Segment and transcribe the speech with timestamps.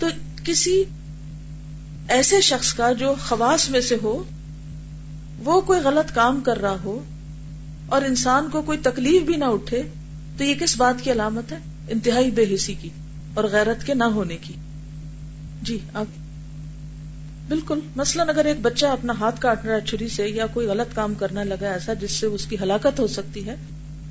[0.00, 0.06] تو
[0.44, 0.84] کسی
[2.08, 4.24] ایسے شخص کا جو خواص میں سے ہو،
[5.44, 7.04] وہ کوئی غلط کام کر رہا ہو
[7.86, 9.82] اور انسان کو کوئی تکلیف بھی نہ اٹھے،
[10.38, 11.58] تو یہ کس بات کی علامت ہے؟
[11.88, 12.88] انتہائی بے حسی کی
[13.34, 14.54] اور غیرت کے نہ ہونے کی۔
[15.62, 16.18] جی آپ
[17.48, 20.94] بالکل، مثلاً اگر ایک بچہ اپنا ہاتھ کاٹ رہا ہے چھری سے یا کوئی غلط
[20.94, 23.54] کام کرنا لگا ایسا، جس سے اس کی ہلاکت ہو سکتی ہے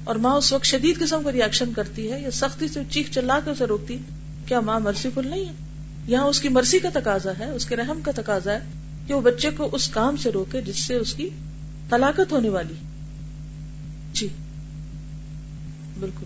[0.03, 3.39] اور ماں اس وقت شدید قسم کا ریئیکشن کرتی ہے یا سختی سے چیخ چلا
[3.45, 3.97] کے اسے روکتی،
[4.45, 5.68] کیا ماں مرسی فل نہیں ہے؟
[6.09, 8.59] یہاں اس کی مرسی کا تقاضا ہے، اس کے رحم کا تقاضا ہے
[9.07, 11.29] کہ وہ بچے کو اس کام سے روکے جس سے اس کی
[11.91, 12.73] ہلاکت ہونے والی۔
[14.13, 14.27] جی۔
[15.99, 16.25] بالکل۔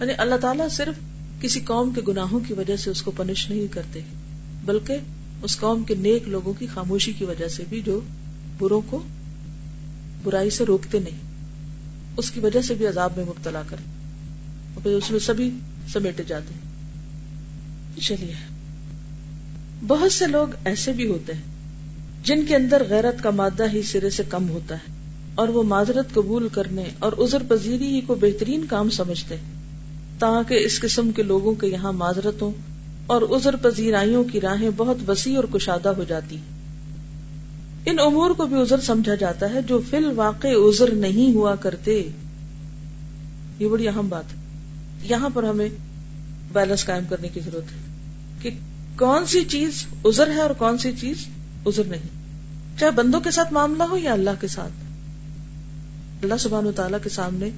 [0.00, 0.94] یعنی اللہ تعالیٰ صرف
[1.42, 4.00] کسی قوم کے گناہوں کی وجہ سے اس کو پنش نہیں کرتے،
[4.64, 4.96] بلکہ
[5.42, 8.00] اس قوم کے نیک لوگوں کی خاموشی کی وجہ سے بھی جو
[8.58, 9.02] بروں کو
[10.22, 11.18] برائی سے روکتے نہیں،
[12.16, 15.50] اس کی وجہ سے بھی عذاب میں مبتلا کرے اس میں سبھی
[15.92, 16.60] سمیٹے جاتے ہیں۔
[18.00, 18.53] چلیے۔
[19.86, 21.42] بہت سے لوگ ایسے بھی ہوتے ہیں
[22.24, 24.92] جن کے اندر غیرت کا مادہ ہی سرے سے کم ہوتا ہے
[25.34, 29.36] اور وہ معذرت قبول کرنے اور عذر پذیری ہی کو بہترین کام سمجھتے
[30.18, 32.52] تاکہ اس قسم کے لوگوں کے یہاں معذرتوں
[33.06, 36.36] اور عذر پذیرائیوں کی راہیں بہت وسیع اور کشادہ ہو جاتی
[37.86, 42.08] ان امور کو بھی عذر سمجھا جاتا ہے جو فی الواقع عذر نہیں ہوا کرتے۔
[43.58, 44.38] یہ بڑی اہم بات ہے۔
[45.02, 45.68] یہاں پر ہمیں
[46.52, 47.78] بیلنس قائم کرنے کی ضرورت ہے
[48.42, 48.50] کہ
[48.98, 51.16] کون سی چیز عذر ہے اور کون سی چیز
[51.66, 52.08] عذر نہیں؟
[52.78, 54.72] چاہے بندوں کے ساتھ معاملہ ہو یا اللہ کے ساتھ۔
[56.22, 57.50] اللہ سبحان و تعالیٰ کے سامنے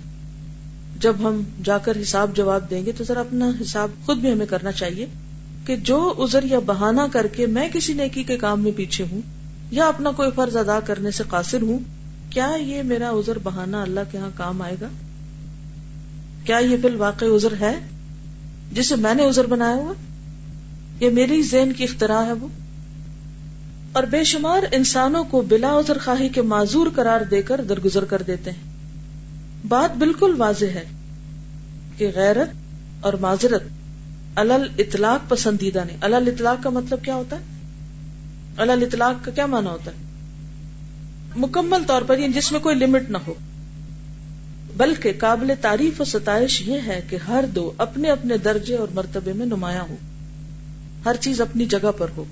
[1.00, 4.46] جب ہم جا کر حساب جواب دیں گے تو ذرا اپنا حساب خود بھی ہمیں
[4.46, 5.06] کرنا چاہیے
[5.66, 9.20] کہ جو ازر یا بہانا کر کے میں کسی نیکی کے کام میں پیچھے ہوں
[9.70, 11.78] یا اپنا کوئی فرض ادا کرنے سے قاصر ہوں،
[12.30, 14.88] کیا یہ میرا ازر بہانا اللہ کے ہاں کام آئے گا؟
[16.44, 17.78] کیا یہ فی الواقع ازر ہے
[18.72, 19.92] جسے میں نے ازر بنایا ہوا؟
[21.00, 22.48] یہ میری ذہن کی اختراع ہے وہ۔
[23.92, 28.22] اور بے شمار انسانوں کو بلا ازر خواہی کے معذور قرار دے کر درگزر کر
[28.22, 28.72] دیتے ہیں۔
[29.68, 30.84] بات بالکل واضح ہے
[31.96, 32.48] کہ غیرت
[33.00, 33.62] اور معذرت
[34.34, 37.42] الل اطلاق پسندیدہ نہیں۔ الل اطلاق کا مطلب کیا ہوتا ہے؟
[38.56, 39.96] الل اطلاق کا کیا مانا ہوتا ہے؟
[41.36, 43.34] مکمل طور پر یعنی جس میں کوئی لمٹ نہ ہو۔
[44.76, 49.32] بلکہ قابل تعریف و ستائش یہ ہے کہ ہر دو اپنے اپنے درجے اور مرتبے
[49.32, 49.96] میں نمایاں ہو
[51.06, 52.24] ہر چیز اپنی جگہ پر ہو۔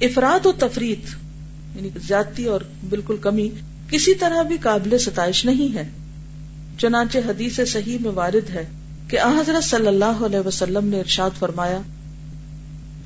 [0.00, 0.94] افراد و تفریح
[1.76, 3.48] یعنی زیادتی اور بالکل کمی،
[3.90, 5.88] کسی طرح بھی قابل ستائش نہیں ہے۔
[6.78, 8.64] چنانچہ حدیث صحیح میں وارد ہے
[9.08, 11.80] کہ حضرت صلی اللہ علیہ وسلم نے ارشاد فرمایا،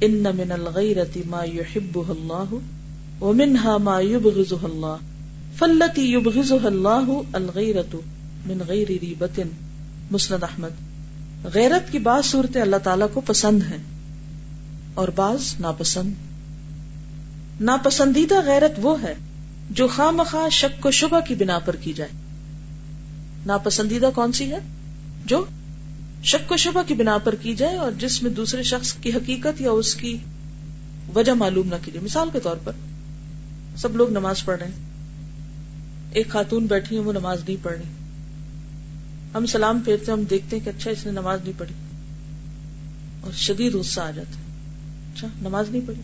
[0.00, 2.54] ان من الغیرت ما يحبه اللہ
[3.22, 4.96] ومنها ما يبغضه اللہ
[5.58, 7.94] فلتی يبغضها اللہ الغیرت
[8.46, 9.40] من غیر ریبت
[10.10, 10.68] مسند احمد۔
[11.54, 13.78] غیرت کی بعض صورتیں اللہ تعالیٰ کو پسند ہیں۔
[14.94, 16.12] اور بعض ناپسند۔
[17.60, 19.14] ناپسندیدہ غیرت وہ ہے
[19.70, 22.10] جو خواہ مخواہ شک و شبہ کی بنا پر کی جائے۔
[23.46, 24.58] ناپسندیدہ کون سی ہے؟
[25.26, 25.44] جو
[26.24, 29.60] شک و شبہ کی بنا پر کی جائے اور جس میں دوسرے شخص کی حقیقت
[29.60, 30.16] یا اس کی
[31.14, 32.72] وجہ معلوم نہ کی جائے مثال کے طور پر
[33.76, 34.72] سب لوگ نماز پڑھ رہے ہیں۔
[36.12, 37.84] ایک خاتون بیٹھی ہے، وہ نماز نہیں پڑھ رہی۔
[39.34, 41.74] ہم سلام پھیرتے ہم دیکھتے ہیں کہ اچھا اس نے نماز نہیں پڑھی۔
[43.20, 44.51] اور شدید غصہ آ جاتا ہے۔
[45.14, 46.00] اچھا نماز نہیں پڑھی؟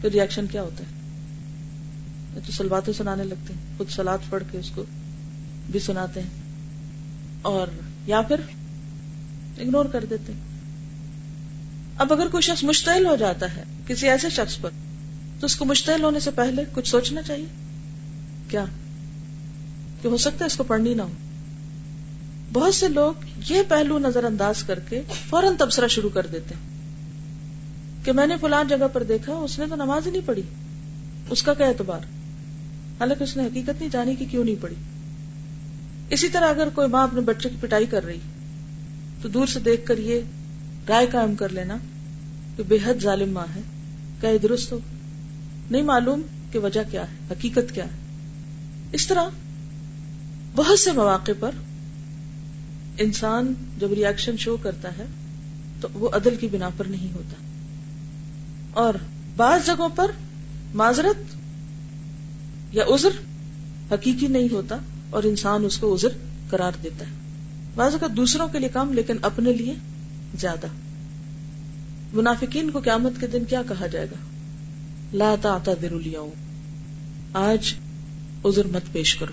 [0.00, 1.00] پھر ریئیکشن کیا ہوتا ہے؟
[2.46, 4.84] تو سلواتیں سنانے لگتے ہیں، خود سلاد پڑھ کے اس کو
[5.70, 6.28] بھی سناتے ہیں۔
[7.42, 7.68] اور
[8.06, 8.36] یا پھر
[9.58, 10.40] اگنور کر دیتے ہیں۔
[11.98, 14.70] اب اگر کوئی شخص مشتعل ہو جاتا ہے کسی ایسے شخص پر،
[15.40, 17.46] تو اس کو مشتعل ہونے سے پہلے کچھ سوچنا چاہیے۔
[18.48, 18.64] کیا؟
[20.02, 21.12] کہ ہو سکتا ہے اس کو پڑھنی نہ ہو۔
[22.52, 23.14] بہت سے لوگ
[23.48, 26.69] یہ پہلو نظر انداز کر کے فوراً تبصرہ شروع کر دیتے ہیں۔
[28.04, 30.42] کہ میں نے فلان جگہ پر دیکھا، اس نے تو نماز ہی نہیں پڑھی۔
[31.30, 32.00] اس کا کیا اعتبار؟
[33.00, 34.76] حالانکہ اس نے حقیقت نہیں جانی کہ کیوں نہیں پڑھی۔
[36.10, 38.18] اسی طرح اگر کوئی ماں اپنے بچے کی پٹائی کر رہی،
[39.22, 40.20] تو دور سے دیکھ کر یہ
[40.88, 41.76] رائے قائم کر لینا
[42.56, 43.60] کہ بے حد ظالم ماں ہے۔
[44.20, 44.78] کیا درست ہو؟
[45.70, 46.22] نہیں معلوم
[46.52, 47.98] کہ وجہ کیا ہے، حقیقت کیا ہے۔
[48.92, 49.24] اس طرح
[50.56, 51.50] بہت سے مواقع پر
[52.98, 55.04] انسان جب ریئیکشن شو کرتا ہے،
[55.80, 57.49] تو وہ عدل کی بنا پر نہیں ہوتا۔
[58.72, 58.94] اور
[59.36, 60.10] بعض جگہوں پر
[60.74, 61.36] معذرت
[62.74, 63.08] یا عذر
[63.92, 64.76] حقیقی نہیں ہوتا
[65.10, 66.08] اور انسان اس کو عذر
[66.50, 67.10] قرار دیتا ہے۔
[67.74, 69.74] بعض اوقات دوسروں کے لیے کم لیکن اپنے لیے
[70.40, 70.66] زیادہ۔
[72.12, 74.16] منافقین کو قیامت کے دن کیا کہا جائے گا؟
[75.12, 75.92] لا تا در
[77.32, 77.74] آج
[78.44, 79.32] عذر مت پیش کرو۔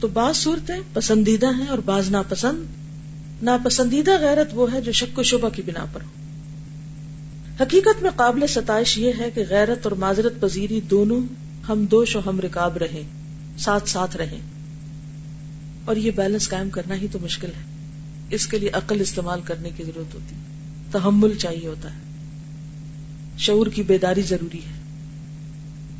[0.00, 2.64] تو بعض صورتیں پسندیدہ ہیں اور بعض ناپسند،
[3.42, 6.19] ناپسندیدہ غیرت وہ ہے جو شک و شبہ کی بنا پر ہو۔
[7.60, 11.20] حقیقت میں قابل ستائش یہ ہے کہ غیرت اور معذرت پذیری دونوں
[11.68, 13.02] ہم دوش و ہم رکاب رہیں،
[13.58, 14.38] ساتھ ساتھ رہیں۔
[15.84, 17.62] اور یہ بیلنس قائم کرنا ہی تو مشکل ہے۔
[18.30, 20.36] اس کے لیے عقل استعمال کرنے کی ضرورت ہوتی۔
[20.92, 21.98] تحمل چاہیے ہوتا ہے۔
[23.38, 24.80] شعور کی بیداری ضروری ہے۔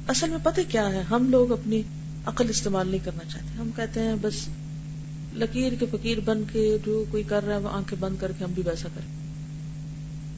[0.09, 1.83] اصل میں پتہ کیا ہے، ہم لوگ اپنی
[2.27, 4.35] عقل استعمال نہیں کرنا چاہتے۔ ہم کہتے ہیں، بس
[5.35, 8.45] لکیر کے فقیر بن کے جو کوئی کر رہا ہے، وہ آنکھیں بند کر کے
[8.45, 9.20] ہم بھی ویسا کریں۔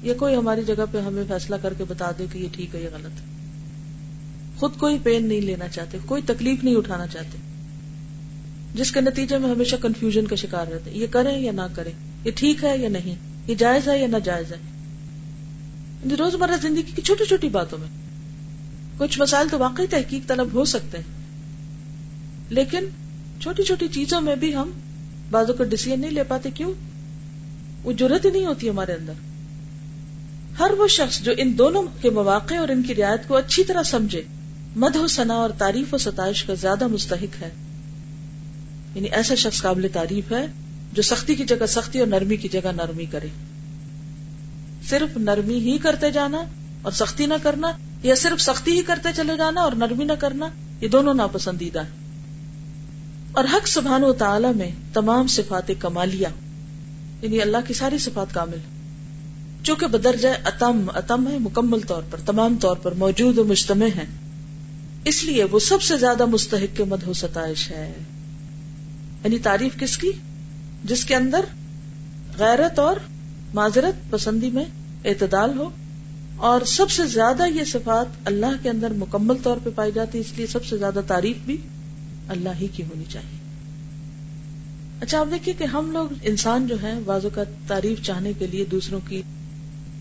[0.02, 2.82] یا کوئی ہماری جگہ پہ ہمیں فیصلہ کر کے بتا دے کہ یہ ٹھیک ہے،
[2.82, 3.26] یہ غلط ہے۔
[4.56, 7.38] خود کوئی پین نہیں لینا چاہتے، کوئی تکلیف نہیں اٹھانا چاہتے۔
[8.74, 11.92] جس کے نتیجے میں ہمیشہ کنفیوژن کا شکار رہتے یہ کریں یا نہ کریں،
[12.24, 13.14] یہ ٹھیک ہے یا نہیں؟
[13.46, 14.58] یہ جائز ہے یا نہ جائز ہے؟
[16.04, 17.88] یعنی روزمرہ زندگی کی چھوٹی چھوٹی باتوں میں
[18.98, 21.04] کچھ مسائل تو واقعی تحقیق طلب ہو سکتے ہیں۔
[22.48, 22.84] لیکن
[23.40, 24.70] چھوٹی چھوٹی چیزوں میں بھی ہم
[25.30, 26.72] بازو کا ڈسیزن نہیں لے پاتے، کیوں؟
[27.84, 29.12] وہ ضرورت ہی نہیں ہوتی ہمارے اندر۔
[30.58, 33.82] ہر وہ شخص جو ان دونوں کے مواقع اور ان کی رعایت کو اچھی طرح
[33.82, 34.22] سمجھے
[34.76, 37.50] مد و ثنا اور تعریف و ستائش کا زیادہ مستحق ہے۔
[38.94, 40.46] یعنی ایسا شخص قابل تعریف ہے
[40.92, 43.28] جو سختی کی جگہ سختی اور نرمی کی جگہ نرمی کرے۔
[44.88, 46.42] صرف نرمی ہی کرتے جانا
[46.82, 47.72] اور سختی نہ کرنا،
[48.02, 50.48] یا صرف سختی ہی کرتے چلے جانا اور نرمی نہ کرنا،
[50.80, 52.02] یہ دونوں ناپسندیدہ ہیں۔
[53.32, 56.28] اور حق سبحان و تعالی میں تمام صفات کمالیا
[57.22, 58.81] یعنی اللہ کی ساری صفات کامل
[59.62, 64.04] چونکہ بدرجہ اتم اتم ہے، مکمل طور پر، تمام طور پر موجود و مجتمع ہے
[65.04, 67.92] اس لیے وہ سب سے زیادہ مستحق کے مد ہو ستائش ہے۔
[69.24, 70.10] یعنی تعریف کس کی؟
[70.84, 71.40] جس کے اندر
[72.38, 72.96] غیرت اور
[73.54, 74.64] معذرت پسندی میں
[75.04, 75.70] اعتدال ہو۔
[76.36, 80.26] اور سب سے زیادہ یہ صفات اللہ کے اندر مکمل طور پہ پائی جاتی اس
[80.36, 81.56] لیے سب سے زیادہ تعریف بھی
[82.28, 83.38] اللہ ہی کی ہونی چاہیے۔
[85.00, 88.64] اچھا آپ دیکھیے کہ ہم لوگ انسان جو ہے بازو کا تعریف چاہنے کے لیے
[88.64, 89.22] دوسروں کی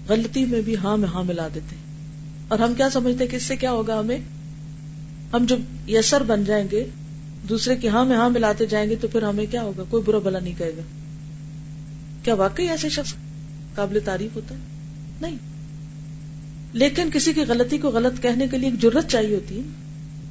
[0.09, 1.83] غلطی میں بھی ہاں میں ہاں ملا دیتے ہیں۔
[2.47, 4.17] اور ہم کیا سمجھتے کہ اس سے کیا ہوگا ہمیں؟
[5.33, 6.85] ہم جب یسر بن جائیں گے،
[7.49, 10.17] دوسرے کی ہاں میں ہاں ملاتے جائیں گے تو پھر ہمیں کیا ہوگا؟ کوئی برا
[10.17, 10.81] بلا نہیں کہے گا۔
[12.23, 13.13] کیا واقعی ایسے شخص
[13.75, 14.59] قابل تعریف ہوتا ہے؟
[15.21, 15.37] نہیں۔
[16.73, 19.61] لیکن کسی کی غلطی کو غلط کہنے کے لیے ایک ضرورت چاہیے ہوتی ہے۔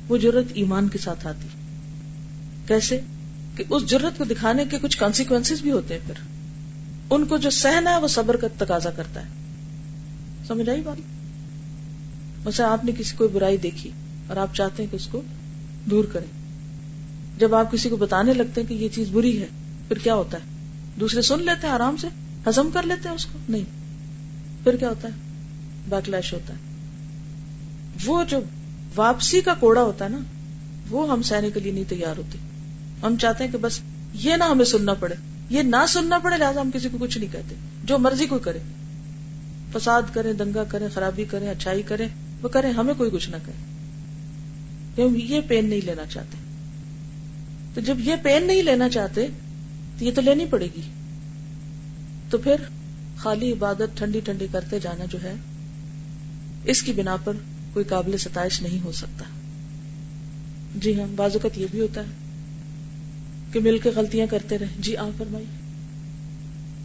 [0.08, 1.48] وہ ضرورت ایمان کے ساتھ آتی۔
[2.66, 3.00] کیسے؟
[3.56, 6.14] کہ اس ضرورت کو دکھانے کے کچھ کانسیکوینس بھی ہوتے ہیں پھر۔
[7.10, 9.39] ان کو جو سہنا ہے وہ صبر کا تقاضا کرتا ہے۔
[10.50, 11.00] سمجھ آئی بات؟
[12.46, 13.90] مثلا آپ نے کسی کوئی برائی دیکھی
[14.26, 15.22] اور آپ چاہتے ہیں کہ اس کو
[15.84, 16.26] دور کریں۔
[17.38, 19.46] جب آپ کسی کو بتانے لگتے ہیں کہ یہ چیز بری ہے،
[19.88, 20.42] پھر کیا ہوتا ہے؟
[21.00, 22.06] دوسرے سن لیتے ہیں آرام سے؟
[22.48, 23.64] ہزم کر لیتے ہیں اس کو؟ نہیں۔
[24.64, 25.12] پھر کیا ہوتا ہے؟
[25.88, 26.58] بیکلیش ہوتا ہے۔
[28.04, 28.38] وہ جو
[28.96, 30.18] واپسی کا کوڑا ہوتا ہے نا،
[30.90, 32.38] وہ ہم سہنے کے لیے نہیں تیار ہوتے۔
[33.02, 33.80] ہم چاہتے ہیں کہ بس
[34.14, 35.14] یہ نہ ہمیں سننا پڑے۔
[35.50, 37.54] یہ نہ سننا پڑے لہٰذا ہم کسی کو کچھ نہیں کہتے۔
[37.84, 38.58] جو مرضی کوئی کرے۔
[39.72, 42.08] فساد کریں، دنگا کریں، خرابی کریں، اچھائی کریں،
[42.42, 43.70] وہ کریں، ہمیں کوئی کچھ نہ کرے۔
[45.16, 46.36] یہ پین نہیں لینا چاہتے۔
[47.74, 49.26] تو جب یہ پین نہیں لینا چاہتے،
[49.98, 50.80] تو یہ تو لینی پڑے گی۔
[52.30, 52.54] تو پھر
[53.16, 55.34] خالی عبادت ٹھنڈی ٹھنڈی کرتے جانا جو ہے،
[56.64, 57.32] اس کی بنا پر
[57.72, 59.24] کوئی قابل ستائش نہیں ہو سکتا۔
[60.76, 62.12] جی ہاں بعض اوقات یہ بھی ہوتا ہے
[63.52, 65.44] کہ مل کے غلطیاں کرتے رہے جی ہاں، آپ فرمائی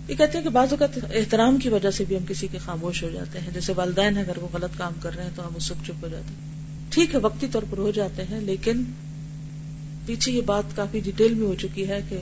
[0.07, 3.03] یہ کہتے ہیں کہ بعض اوقات احترام کی وجہ سے بھی ہم کسی کے خاموش
[3.03, 5.71] ہو جاتے ہیں۔ جیسے والدین اگر وہ غلط کام کر رہے ہیں تو ہم اس
[5.71, 6.55] وقت چپ ہو جاتے ہیں۔
[6.89, 8.83] ٹھیک ہے، وقتی طور پر ہو جاتے ہیں، لیکن
[10.05, 12.17] پیچھے یہ بات کافی ڈیٹیل میں ہو چکی ہے کہ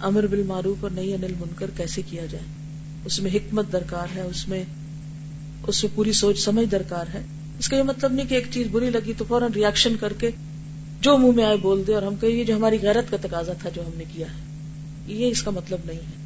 [0.00, 2.44] امر بل معروف اور نئی انل منکر کیسے کیا جائے۔
[3.04, 4.64] اس میں حکمت درکار ہے، اس میں
[5.66, 7.22] اس میں پوری سوچ سمجھ درکار ہے۔
[7.58, 10.30] اس کا یہ مطلب نہیں کہ ایک چیز بری لگی تو فوراً ریئیکشن کر کے
[11.00, 13.52] جو منہ میں آئے بول دے اور ہم کہ یہ جو ہماری غیرت کا تقاضا
[13.52, 14.42] تھا جو ہم نے کیا ہے۔
[15.06, 16.25] یہ اس کا مطلب نہیں ہے۔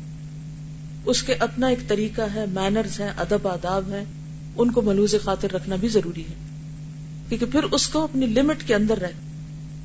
[1.04, 4.04] اس کے اپنا ایک طریقہ ہے مینرز ہے ادب، آداب ہے
[4.56, 6.34] ان کو ملوز خاطر رکھنا بھی ضروری ہے۔
[7.28, 9.12] کیونکہ پھر اس کو اپنی لمٹ کے اندر رہے۔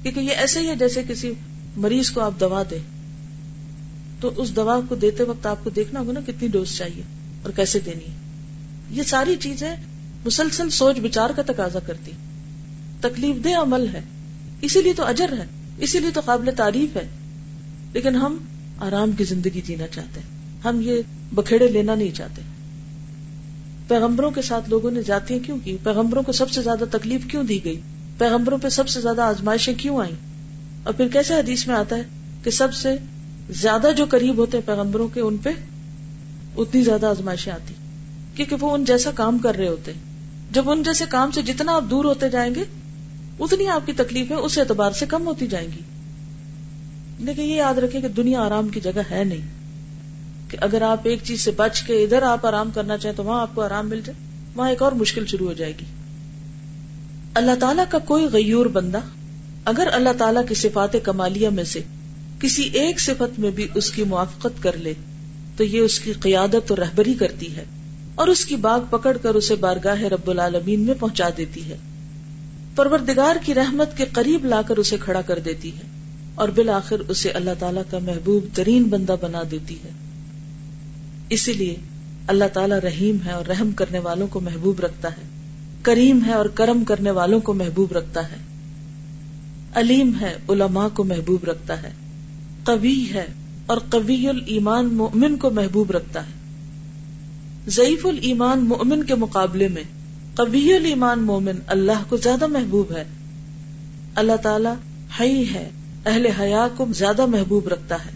[0.03, 1.33] کیونکہ یہ ایسے ہی ہے جیسے کسی
[1.77, 2.79] مریض کو آپ دوا دیں۔
[4.19, 7.03] تو اس دوا کو دیتے وقت آپ کو دیکھنا ہوگا نا کتنی ڈوز چاہیے
[7.41, 8.17] اور کیسے دینی ہے۔
[8.91, 9.75] یہ ساری چیزیں
[10.25, 12.11] مسلسل سوچ بچار کا تقاضا کرتی۔
[13.01, 14.01] تکلیف دہ عمل ہے۔
[14.61, 15.45] اسی لیے تو اجر ہے۔
[15.77, 17.07] اسی لیے تو قابل تعریف ہے۔
[17.93, 18.37] لیکن ہم
[18.79, 20.34] آرام کی زندگی جینا چاہتے ہیں۔
[20.65, 21.01] ہم یہ
[21.33, 22.41] بکھیڑے لینا نہیں چاہتے۔
[23.87, 27.43] پیغمبروں کے ساتھ لوگوں نے جاتیاں کیوں کی؟ پیغمبروں کو سب سے زیادہ تکلیف کیوں
[27.43, 27.81] دی گئی؟
[28.17, 30.15] پیغمبروں پہ سب سے زیادہ آزمائشیں کیوں آئیں؟
[30.83, 32.01] اور پھر کیسے حدیث میں آتا ہے
[32.43, 32.95] کہ سب سے
[33.49, 35.49] زیادہ جو قریب ہوتے ہیں پیغمبروں کے، ان پہ
[36.57, 37.73] اتنی زیادہ آزمائشیں آتی۔
[38.35, 39.91] کیونکہ وہ ان جیسا کام کر رہے ہوتے
[40.51, 42.63] جب ان جیسے کام سے جتنا آپ دور ہوتے جائیں گے،
[43.39, 45.81] اتنی آپ کی تکلیفیں اس اعتبار سے کم ہوتی جائیں گی۔
[47.19, 49.54] لیکن یہ یاد رکھیں کہ دنیا آرام کی جگہ ہے نہیں۔
[50.49, 53.41] کہ اگر آپ ایک چیز سے بچ کے ادھر آپ آرام کرنا چاہیں تو وہاں
[53.41, 54.19] آپ کو آرام مل جائے،
[54.55, 55.85] وہاں ایک اور مشکل شروع ہو جائے گی۔
[57.33, 58.99] اللہ تعالیٰ کا کوئی غیور بندہ
[59.65, 61.79] اگر اللہ تعالیٰ کی صفات کمالیہ میں سے
[62.39, 64.93] کسی ایک صفت میں بھی اس کی موافقت کر لے،
[65.57, 67.63] تو یہ اس کی قیادت اور رہبری کرتی ہے
[68.15, 71.77] اور اس کی باغ پکڑ کر اسے بارگاہ رب العالمین میں پہنچا دیتی ہے۔
[72.75, 75.87] پروردگار کی رحمت کے قریب لا کر اسے کھڑا کر دیتی ہے
[76.35, 79.89] اور بالآخر اسے اللہ تعالیٰ کا محبوب ترین بندہ بنا دیتی ہے۔
[81.29, 81.75] اسی لیے
[82.27, 85.27] اللہ تعالیٰ رحیم ہے اور رحم کرنے والوں کو محبوب رکھتا ہے،
[85.81, 88.35] کریم ہے اور کرم کرنے والوں کو محبوب رکھتا ہے۔
[89.75, 91.91] علیم ہے، علماء کو محبوب رکھتا ہے۔
[92.63, 93.25] قوی ہے
[93.65, 96.31] اور قوی المان مومن کو محبوب رکھتا ہے۔
[97.67, 99.83] ضعیف المان مومن کے مقابلے میں
[100.35, 103.03] قوی المان مومن اللہ کو زیادہ محبوب ہے۔
[104.15, 104.69] اللہ تعالی
[105.19, 105.69] حی ہے،
[106.05, 108.11] اہل حیا کو زیادہ محبوب رکھتا ہے۔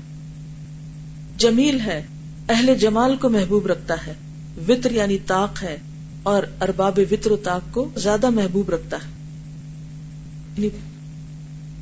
[1.38, 2.06] جمیل ہے
[2.50, 4.14] اہل جمال کو محبوب رکھتا ہے۔
[4.68, 5.78] وطر یعنی طاق ہے
[6.24, 9.10] اور ارباب وطر و طاق کو زیادہ محبوب رکھتا ہے۔
[10.58, 10.70] یعنی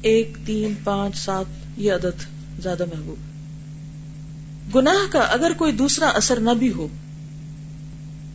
[0.02, 1.46] ایک، تین، پانچ، سات،
[1.78, 2.22] یہ عدد
[2.62, 3.18] زیادہ محبوب۔
[4.76, 6.88] گناہ کا اگر کوئی دوسرا اثر نہ بھی ہو،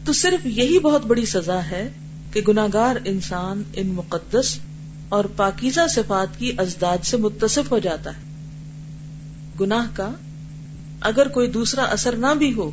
[0.05, 1.89] تو صرف یہی بہت بڑی سزا ہے
[2.33, 4.59] کہ گناگار انسان ان مقدس
[5.09, 8.23] اور پاکیزہ صفات کی ازداد سے متصف ہو جاتا ہے۔
[9.61, 10.11] گناہ کا
[11.03, 12.71] اگر کوئی دوسرا اثر نہ بھی ہو،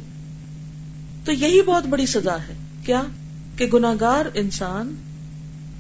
[1.26, 2.54] تو یہی بہت بڑی سزا ہے۔
[2.86, 3.04] کیا؟
[3.58, 4.96] کہ گناگار انسان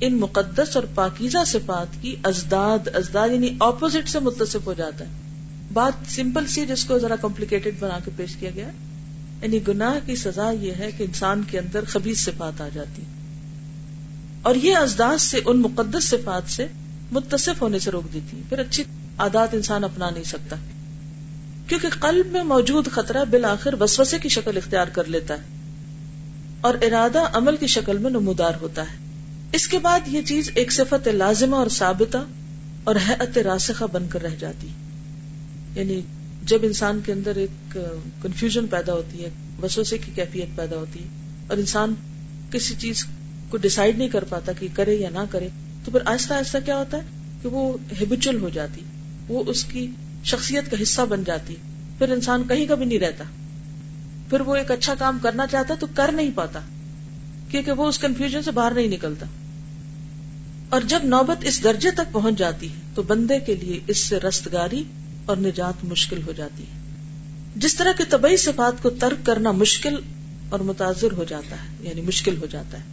[0.01, 5.09] ان مقدس اور پاکیزہ صفات کی ازداد ازداد یعنی اپوزٹ سے متصف ہو جاتا ہے۔
[5.73, 8.67] بات سمپل سی، جس کو ذرا کمپلیکیٹڈ بنا کے پیش کیا گیا۔
[9.41, 13.01] یعنی گناہ کی سزا یہ ہے کہ انسان کے اندر خبیز صفات آ جاتی
[14.41, 16.67] اور یہ ازداز سے، ان مقدس صفات سے
[17.11, 18.83] متصف ہونے سے روک دیتی پھر اچھی
[19.17, 20.55] عادات انسان اپنا نہیں سکتا۔
[21.69, 25.41] کیونکہ قلب میں موجود خطرہ بالآخر وسوسے کی شکل اختیار کر لیتا ہے
[26.61, 28.97] اور ارادہ عمل کی شکل میں نمودار ہوتا ہے۔
[29.53, 32.17] اس کے بعد یہ چیز ایک صفت لازمہ اور ثابتہ
[32.83, 34.67] اور حیت راسخہ بن کر رہ جاتی۔
[35.75, 36.01] یعنی
[36.43, 37.77] جب انسان کے اندر ایک
[38.21, 39.29] کنفیوژن پیدا ہوتی ہے،
[39.63, 41.07] وسوسے کی کیفیت پیدا ہوتی ہے
[41.47, 41.93] اور انسان
[42.51, 43.05] کسی چیز
[43.49, 45.47] کو ڈسائڈ نہیں کر پاتا کہ کرے یا نہ کرے،
[45.85, 47.03] تو پھر آہستہ آہستہ کیا ہوتا ہے
[47.41, 48.81] کہ وہ ہیبیچل ہو جاتی،
[49.27, 49.87] وہ اس کی
[50.23, 51.55] شخصیت کا حصہ بن جاتی۔
[51.97, 53.23] پھر انسان کہیں کا بھی نہیں رہتا۔
[54.29, 56.59] پھر وہ ایک اچھا کام کرنا چاہتا تو کر نہیں پاتا۔
[57.49, 59.25] کیونکہ وہ اس کنفیوژن سے باہر نہیں نکلتا۔
[60.69, 64.17] اور جب نوبت اس درجے تک پہنچ جاتی ہے تو بندے کے لیے اس سے
[64.17, 64.83] رستگاری
[65.25, 66.79] اور نجات مشکل ہو جاتی ہے۔
[67.55, 69.95] جس طرح کے طبی صفات کو ترک کرنا مشکل
[70.49, 72.83] اور متاثر ہو جاتا ہے یعنی مشکل ہو جاتا ہے۔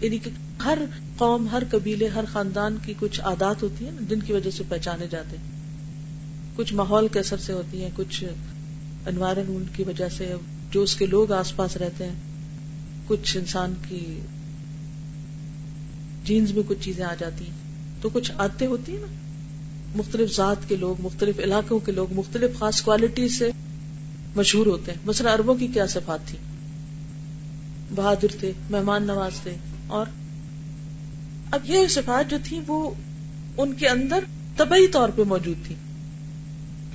[0.00, 0.30] یعنی کہ
[0.64, 0.78] ہر
[1.16, 5.06] قوم، ہر قبیلے، ہر خاندان کی کچھ عادات ہوتی ہیں جن کی وجہ سے پہچانے
[5.10, 5.51] جاتے ہیں۔
[6.56, 8.24] کچھ ماحول کے اثر سے ہوتی ہیں، کچھ
[9.06, 10.34] انوائرمنٹ کی وجہ سے،
[10.70, 12.14] جو اس کے لوگ آس پاس رہتے ہیں،
[13.06, 14.20] کچھ انسان کی
[16.24, 17.62] جینز میں کچھ چیزیں آ جاتی ہیں۔
[18.02, 19.06] تو کچھ عادتیں ہوتی ہیں نا؟
[19.96, 23.50] مختلف ذات کے لوگ، مختلف علاقوں کے لوگ، مختلف خاص کوالٹی سے
[24.36, 26.38] مشہور ہوتے ہیں۔ مثلا اربوں کی کیا صفات تھی
[27.94, 29.56] بہادر تھے، مہمان نواز تھے،
[29.86, 30.06] اور
[31.50, 32.90] اب یہ صفات جو تھی وہ
[33.56, 34.24] ان کے اندر
[34.56, 35.74] طبی طور پہ موجود تھی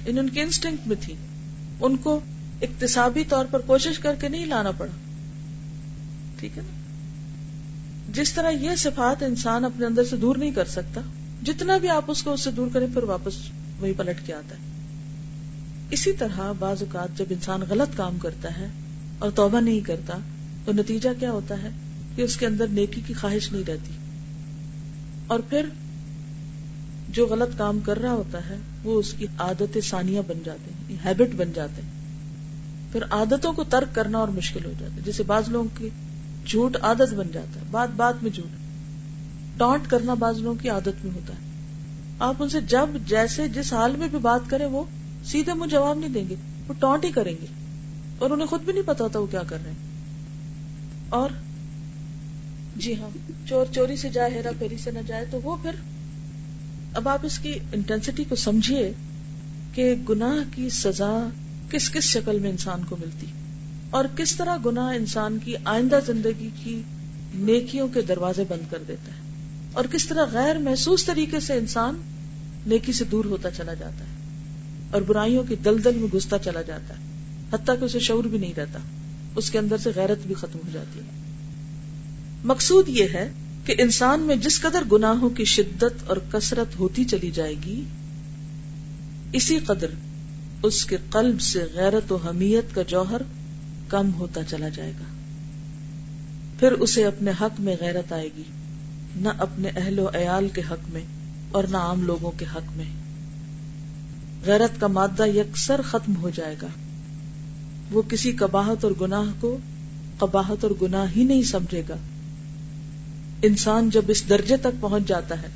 [0.08, 1.14] ان کے انسٹنگ میں تھی۔
[1.82, 2.20] ان کو
[2.62, 4.92] اقتصابی طور پر کوشش کر کے نہیں لانا پڑا۔
[6.40, 6.78] ٹھیک ہے نا؟
[8.12, 11.02] جس طرح یہ صفات انسان اپنے اندر سے دور نہیں کر سکتا،
[11.44, 13.34] جتنا بھی آپ اس کو اس سے دور کریں، پھر واپس
[13.80, 14.62] وہی پلٹ کے آتا ہے۔
[15.92, 18.68] اسی طرح بعض اوقات جب انسان غلط کام کرتا ہے
[19.20, 20.18] اور توبہ نہیں کرتا،
[20.66, 21.70] تو نتیجہ کیا ہوتا ہے؟
[22.16, 23.92] کہ اس کے اندر نیکی کی خواہش نہیں رہتی۔
[25.28, 25.66] اور پھر
[27.10, 30.98] جو غلط کام کر رہا ہوتا ہے، وہ اس کی عادت ثانیہ بن جاتے ہیں
[31.06, 31.90] ہیبٹ بن جاتے ہیں۔
[32.92, 35.90] پھر عادتوں کو ترک کرنا اور مشکل ہو جاتا ہے۔ جیسے بعض لوگوں کی
[36.46, 38.58] جھوٹ عادت بن جاتا ہے، بات بات میں جھوٹ۔
[39.60, 41.40] ٹانٹ کرنا بعض لوگوں کی عادت میں ہوتا ہے۔
[42.20, 44.84] آپ ان سے جب جیسے جس حال میں بھی بات کریں، وہ
[45.26, 46.36] سیدھے منہ جواب نہیں دیں گے،
[46.68, 47.46] وہ ٹانٹ ہی کریں گے۔
[48.20, 49.78] اور انہیں خود بھی نہیں پتا ہوتا وہ کیا کر رہے ہیں۔
[51.10, 51.30] اور
[52.76, 53.10] جی ہاں
[53.48, 55.72] چور چوری سے جائے، ہیرا پھیری سے نہ جائے، تو وہ پھر
[56.98, 58.92] اب آپ اس کی انٹینسٹی کو سمجھیے
[59.74, 61.28] کہ گناہ کی سزا
[61.72, 63.28] کس کس شکل میں انسان کو ملتی
[63.90, 66.82] اور کس طرح گناہ انسان کی آئندہ زندگی کی
[67.36, 69.22] نیکیوں کے دروازے بند کر دیتا ہے
[69.74, 72.02] اور کس طرح غیر محسوس طریقے سے انسان
[72.66, 74.16] نیکی سے دور ہوتا چلا جاتا ہے
[74.92, 77.04] اور برائیوں کی دلدل میں گھستا چلا جاتا ہے
[77.54, 78.80] حتیٰ کہ اسے شعور بھی نہیں رہتا،
[79.36, 81.06] اس کے اندر سے غیرت بھی ختم ہو جاتی ہے۔
[82.44, 83.30] مقصود یہ ہے
[83.68, 87.84] کہ انسان میں جس قدر گناہوں کی شدت اور کثرت ہوتی چلی جائے گی،
[89.34, 89.88] اسی قدر
[90.64, 93.22] اس کے قلب سے غیرت و حمیت کا جوہر
[93.88, 95.04] کم ہوتا چلا جائے گا۔
[96.60, 98.44] پھر اسے اپنے حق میں غیرت آئے گی،
[99.16, 101.02] نہ اپنے اہل و عیال کے حق میں
[101.52, 102.86] اور نہ عام لوگوں کے حق میں۔
[104.46, 106.68] غیرت کا مادہ یکسر ختم ہو جائے گا۔
[107.92, 109.58] وہ کسی کباہت اور گناہ کو
[110.18, 111.96] قباہت اور گناہ ہی نہیں سمجھے گا۔
[113.44, 115.48] انسان جب اس درجے تک پہنچ جاتا ہے،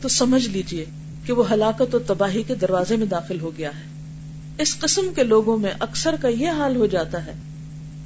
[0.00, 0.84] تو سمجھ لیجیے
[1.24, 3.82] کہ وہ ہلاکت اور تباہی کے دروازے میں داخل ہو گیا ہے۔
[4.62, 7.32] اس قسم کے لوگوں میں اکثر کا یہ حال ہو جاتا ہے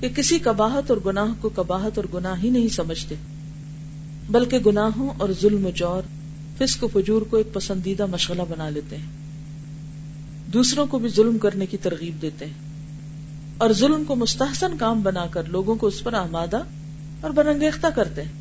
[0.01, 3.15] کہ کسی کباہت اور گناہ کو کباہت اور گناہ ہی نہیں سمجھتے،
[4.31, 6.03] بلکہ گناہوں اور ظلم و جور،
[6.59, 9.07] فسق و فجور کو ایک پسندیدہ مشغلہ بنا لیتے ہیں۔
[10.47, 12.75] دوسروں کو بھی ظلم کرنے کی ترغیب دیتے ہیں۔
[13.59, 16.63] اور ظلم کو مستحسن کام بنا کر لوگوں کو اس پر آمادہ
[17.21, 18.33] اور برنگیختہ کرتے ہیں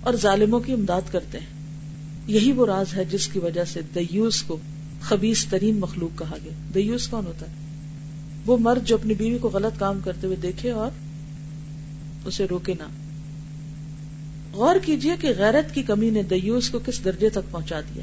[0.00, 1.46] اور ظالموں کی امداد کرتے ہیں۔
[2.26, 4.58] یہی وہ راز ہے جس کی وجہ سے دیوس کو
[5.00, 7.52] خبیص ترین مخلوق کہا گیا۔ دیوس کون ہوتا ہے؟
[8.46, 10.90] وہ مرد جو اپنی بیوی کو غلط کام کرتے ہوئے دیکھے اور
[12.24, 12.88] اسے روکے نہ۔
[14.52, 18.02] غور کیجیے کہ غیرت کی کمی نے دیوس کو کس درجے تک پہنچا دیا۔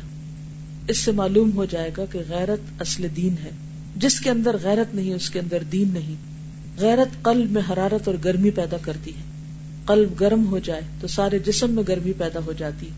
[0.88, 3.52] اس سے معلوم ہو جائے گا کہ غیرت اصل دین ہے۔
[3.96, 6.16] جس کے اندر غیرت نہیں، اس کے اندر دین نہیں۔
[6.78, 9.29] غیرت قلب میں حرارت اور گرمی پیدا کرتی ہے۔
[9.90, 12.90] قلب گرم ہو جائے تو سارے جسم میں گرمی پیدا ہو جاتی۔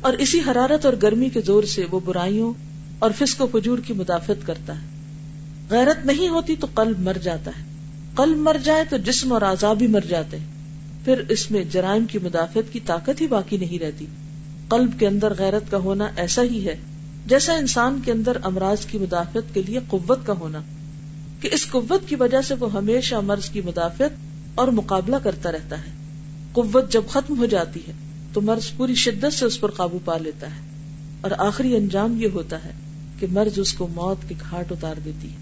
[0.00, 2.52] اور اسی حرارت اور گرمی کے زور سے وہ برائیوں
[2.98, 4.86] اور فسق و فجور کی مدافعت کرتا ہے۔
[5.70, 7.64] غیرت نہیں ہوتی تو قلب مر جاتا ہے۔
[8.14, 10.44] قلب مر جائے تو جسم اور آزاد بھی مر جاتے ہیں۔
[11.04, 14.06] پھر اس میں جرائم کی مدافعت کی طاقت ہی باقی نہیں رہتی۔
[14.68, 16.76] قلب کے اندر غیرت کا ہونا ایسا ہی ہے
[17.26, 20.60] جیسا انسان کے اندر امراض کی مدافعت کے لیے قوت کا ہونا۔
[21.40, 24.10] کہ اس قوت کی وجہ سے وہ ہمیشہ مرض کی مدافعت
[24.54, 25.95] اور مقابلہ کرتا رہتا ہے۔
[26.56, 27.92] قوت جب ختم ہو جاتی ہے
[28.32, 30.60] تو مرض پوری شدت سے اس پر قابو پا لیتا ہے
[31.20, 32.70] اور آخری انجام یہ ہوتا ہے
[33.18, 35.36] کہ مرض اس کو موت کے گھاٹ اتار دیتی ہے۔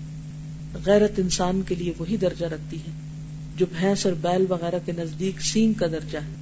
[0.87, 2.93] غیرت انسان کے لیے وہی درجہ رکھتی ہے
[3.57, 6.35] جو بھینس اور بیل وغیرہ کے نزدیک سینگ کا درجہ ہے۔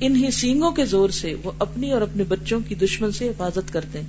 [0.00, 4.00] انہی سینگوں کے زور سے وہ اپنی اور اپنے بچوں کی دشمن سے حفاظت کرتے
[4.00, 4.06] ہیں۔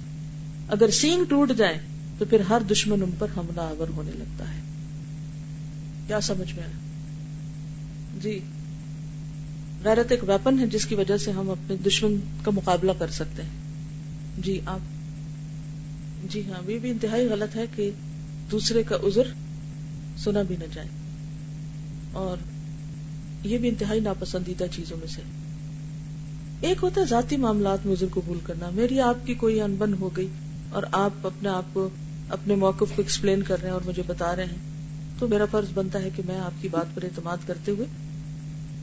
[0.68, 1.80] اگر سینگ ٹوٹ جائے
[2.18, 4.60] تو پھر ہر دشمن ان پر حملہ آور ہونے لگتا ہے۔
[6.08, 6.78] کیا سمجھ میں آیا؟
[8.22, 8.40] جی۔
[9.86, 13.44] غیرت ایک ویپن ہے جس کی وجہ سے ہم اپنے دشمن کا مقابلہ کر سکتے
[13.44, 13.50] ہیں۔
[14.38, 14.80] جی آپ
[16.30, 17.92] جی ہاں یہ بھی انتہائی غلط ہے کہ
[18.52, 19.24] دوسرے کا عذر
[20.18, 20.88] سنا بھی نہ جائے۔
[22.12, 22.38] اور
[23.44, 25.22] یہ بھی انتہائی ناپسندیدہ چیزوں میں سے۔
[26.62, 30.10] ایک ہوتا ہے ذاتی معاملات میں عذر قبول کرنا۔ میری آپ کی کوئی انبن ہو
[30.18, 30.28] گئی
[30.70, 31.90] اور آپ اپنے آپ کو
[32.30, 34.58] اپنے موقف کو ایکسپلین کر رہے ہیں اور مجھے بتا رہے ہیں،
[35.20, 37.88] تو میرا فرض بنتا ہے کہ میں آپ کی بات پر اعتماد کرتے ہوئے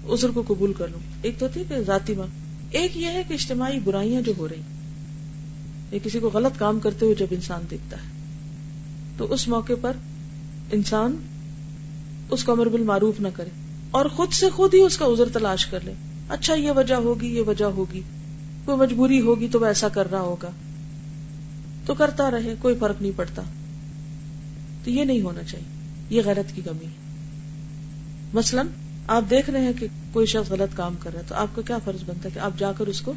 [0.06, 2.26] عذر کو قبول کر لوں۔ ایک تو تھی کہ ذاتی ماں
[2.70, 4.60] ایک یہ ہے کہ اجتماعی برائیاں جو ہو رہی
[5.90, 8.10] یا کسی کو غلط کام کرتے ہوئے جب انسان دیکھتا ہے،
[9.16, 9.92] تو اس موقع پر
[10.72, 11.16] انسان
[12.30, 13.50] اس کو امر بالمعروف نہ کرے
[13.90, 15.92] اور خود سے خود ہی اس کا عذر تلاش کر لے۔
[16.28, 18.00] اچھا یہ وجہ ہوگی، یہ وجہ ہوگی،
[18.64, 20.50] کوئی مجبوری ہوگی تو وہ ایسا کر رہا ہوگا۔
[21.86, 23.42] تو کرتا رہے، کوئی فرق نہیں پڑتا۔
[24.84, 25.66] تو یہ نہیں ہونا چاہیے،
[26.10, 26.90] یہ غیرت کی کمی ہے۔
[28.34, 28.66] مثلاً
[29.08, 31.62] آپ دیکھ رہے ہیں کہ کوئی شخص غلط کام کر رہا ہے تو آپ کا
[31.62, 33.12] کیا فرض بنتا ہے کہ آپ جا کر اس کو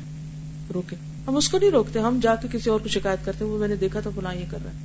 [0.73, 0.95] روکے
[1.27, 3.67] ہم اس کو نہیں روکتے، ہم جا کے کسی اور کو شکایت کرتے وہ میں
[3.67, 4.77] نے دیکھا تھا، فلاں یہ کر رہا ہے۔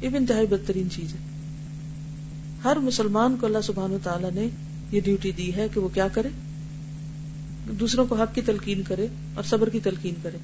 [0.00, 1.18] یہ بھی انتہائی بدترین چیز ہے۔
[2.64, 4.48] ہر مسلمان کو اللہ سبحان و تعالیٰ نے
[4.90, 6.28] یہ ڈیوٹی دی ہے کہ وہ کیا کرے؟
[7.80, 10.38] دوسروں کو حق کی تلقین کرے اور صبر کی تلقین کرے۔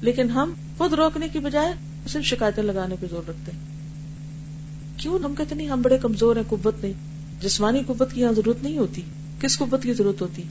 [0.00, 1.72] لیکن ہم خود روکنے کی بجائے
[2.08, 3.58] صرف شکایتیں لگانے پہ زور رکھتے ہیں۔
[4.96, 7.09] کیوں؟ ہم کہتے نہیں، ہم بڑے کمزور ہیں، قوت نہیں۔
[7.42, 9.02] جسمانی قوت کی یہاں ضرورت نہیں ہوتی۔
[9.40, 10.42] کس قوت کی ضرورت ہوتی؟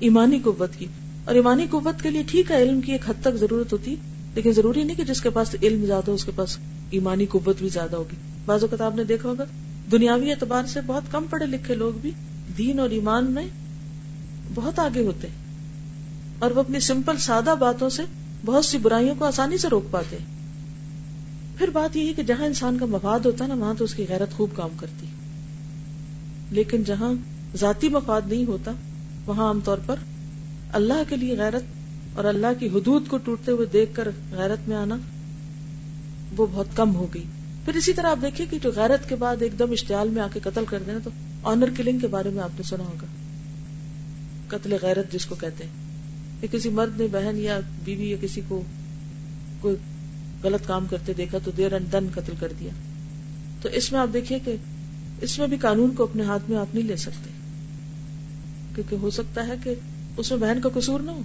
[0.00, 0.86] ایمانی قوت کی۔
[1.24, 3.96] اور ایمانی قوت کے لیے ٹھیک ہے، علم کی ایک حد تک ضرورت ہوتی،
[4.34, 6.58] لیکن ضروری نہیں کہ جس کے پاس علم زیادہ ہو، اس کے پاس
[6.90, 8.16] ایمانی قوت بھی زیادہ ہوگی۔
[8.46, 9.44] بعض اوقات آپ نے دیکھا ہوگا،
[9.92, 12.10] دنیاوی اعتبار سے بہت کم پڑھے لکھے لوگ بھی
[12.58, 13.48] دین اور ایمان میں
[14.54, 15.34] بہت آگے ہوتے ہیں۔
[16.38, 18.02] اور وہ اپنی سمپل سادہ باتوں سے
[18.44, 20.26] بہت سی برائیوں کو آسانی سے روک پاتے ہیں۔
[21.58, 23.94] پھر بات یہ ہے کہ جہاں انسان کا مفاد ہوتا ہے نا، وہاں تو اس
[23.94, 25.06] کی غیرت خوب کام کرتی۔
[26.54, 27.14] لیکن جہاں
[27.56, 28.72] ذاتی مفاد نہیں ہوتا،
[29.26, 29.96] وہاں عام طور پر
[30.72, 31.62] اللہ کے لیے غیرت
[32.16, 34.96] اور اللہ کی حدود کو ٹوٹتے ہوئے دیکھ کر غیرت میں آنا
[36.36, 37.24] وہ بہت کم ہو گئی۔
[37.64, 40.26] پھر اسی طرح آپ دیکھیں کہ جو غیرت کے بعد ایک دم اشتعال میں آ
[40.32, 41.10] کے قتل کر دینا تو
[41.42, 43.06] آنر کلنگ کے بارے میں آپ نے سنا ہوگا۔
[44.48, 45.70] قتل غیرت جس کو کہتے ہیں۔
[46.42, 48.62] یا کسی مرد نے بہن یا بیوی یا کسی کو
[49.60, 49.76] کوئی
[50.42, 52.70] غلط کام کرتے دیکھا تو دیر اینڈ دن قتل کر دیا۔
[53.62, 54.56] تو اس میں آپ دیکھیے کہ
[55.20, 57.30] اس میں بھی قانون کو اپنے ہاتھ میں آپ نہیں لے سکتے۔
[58.74, 59.74] کیونکہ ہو سکتا ہے کہ
[60.16, 61.20] اس میں بہن کا قصور نہ ہو۔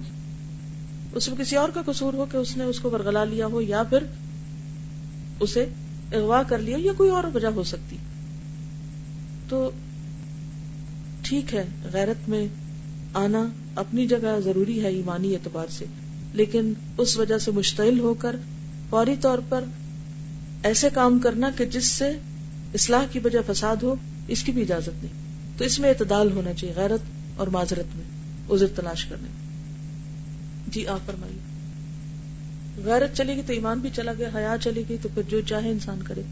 [1.12, 3.60] اس میں کسی اور کا قصور ہو کہ اس نے اس کو برگلا لیا ہو
[3.60, 3.98] یا پھر
[5.40, 5.66] اسے
[6.12, 7.96] اغوا کر لیا یا کوئی اور وجہ ہو سکتی۔
[9.48, 9.70] تو
[11.22, 12.48] ٹھیک ہے، غیرت میں
[13.14, 15.84] آنا اپنی جگہ ضروری ہے ایمانی اعتبار سے،
[16.32, 18.36] لیکن اس وجہ سے مشتعل ہو کر
[18.90, 19.64] فوری طور پر
[20.62, 22.12] ایسے کام کرنا کہ جس سے
[22.74, 23.94] اصلاح کی وجہ فساد ہو،
[24.28, 25.12] اس کی بھی اجازت نہیں۔
[25.58, 27.00] تو اس میں اعتدال ہونا چاہیے، غیرت
[27.36, 28.04] اور معذرت میں،
[28.50, 29.28] عذر تلاش کرنے
[30.68, 31.38] جی آپ فرمائیے۔
[32.84, 35.70] غیرت چلے گی تو ایمان بھی چلا گیا، حیا چلے گی تو پھر جو چاہے
[35.70, 36.22] انسان کرے۔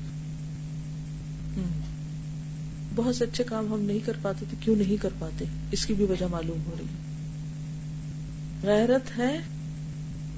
[2.94, 5.94] بہت سے اچھے کام ہم نہیں کر پاتے تو کیوں نہیں کر پاتے؟ اس کی
[5.94, 6.86] بھی وجہ معلوم ہو رہی
[8.62, 9.40] غیرت ہے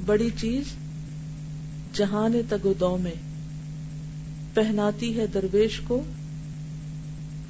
[0.06, 0.64] بڑی چیز
[1.92, 3.29] جہان تگو دو میں۔
[4.54, 6.02] پہناتی ہے درویش کو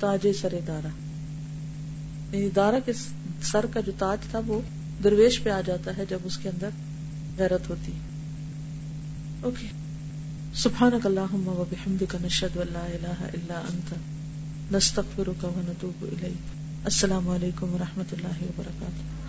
[0.01, 0.89] تاج سر دارا۔
[2.37, 2.93] یعنی دارا کے
[3.43, 4.61] سر کا جو تاج تھا وہ
[5.05, 6.69] درویش پہ آ جاتا ہے جب اس کے اندر
[7.39, 7.99] غیرت ہوتی ہے۔
[9.41, 9.67] اوکے۔
[10.55, 13.95] سبحانک اللہم و بحمدک نشہد و لا الہ الا انت،
[14.73, 19.20] نستغفرک و نتوب الیک۔ السلام علیکم و رحمۃ اللہ وبرکاتہ۔